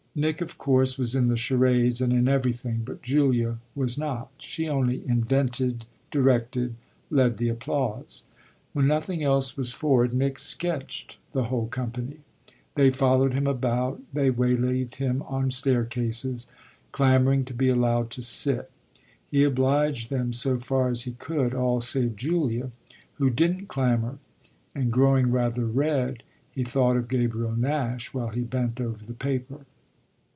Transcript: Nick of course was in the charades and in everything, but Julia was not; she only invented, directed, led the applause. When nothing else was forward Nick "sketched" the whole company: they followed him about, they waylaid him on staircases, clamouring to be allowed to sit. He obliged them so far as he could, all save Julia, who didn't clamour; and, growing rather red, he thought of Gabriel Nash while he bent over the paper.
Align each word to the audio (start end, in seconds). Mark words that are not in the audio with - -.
Nick 0.13 0.41
of 0.41 0.57
course 0.57 0.97
was 0.97 1.15
in 1.15 1.29
the 1.29 1.37
charades 1.37 2.01
and 2.01 2.11
in 2.11 2.27
everything, 2.27 2.81
but 2.83 3.01
Julia 3.01 3.59
was 3.73 3.97
not; 3.97 4.29
she 4.39 4.67
only 4.67 5.07
invented, 5.07 5.85
directed, 6.11 6.75
led 7.09 7.37
the 7.37 7.47
applause. 7.47 8.23
When 8.73 8.87
nothing 8.87 9.23
else 9.23 9.55
was 9.55 9.71
forward 9.71 10.13
Nick 10.13 10.37
"sketched" 10.37 11.15
the 11.31 11.45
whole 11.45 11.67
company: 11.67 12.17
they 12.75 12.89
followed 12.89 13.31
him 13.33 13.47
about, 13.47 14.01
they 14.11 14.29
waylaid 14.29 14.95
him 14.95 15.21
on 15.27 15.49
staircases, 15.49 16.51
clamouring 16.91 17.45
to 17.45 17.53
be 17.53 17.69
allowed 17.69 18.09
to 18.09 18.21
sit. 18.21 18.69
He 19.29 19.45
obliged 19.45 20.09
them 20.09 20.33
so 20.33 20.59
far 20.59 20.89
as 20.89 21.03
he 21.03 21.13
could, 21.13 21.53
all 21.53 21.79
save 21.79 22.17
Julia, 22.17 22.69
who 23.13 23.29
didn't 23.29 23.69
clamour; 23.69 24.19
and, 24.75 24.91
growing 24.91 25.31
rather 25.31 25.63
red, 25.65 26.23
he 26.51 26.65
thought 26.65 26.97
of 26.97 27.07
Gabriel 27.07 27.55
Nash 27.55 28.13
while 28.13 28.27
he 28.31 28.41
bent 28.41 28.81
over 28.81 29.05
the 29.05 29.13
paper. 29.13 29.63